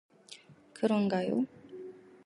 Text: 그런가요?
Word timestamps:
그런가요? 0.73 1.45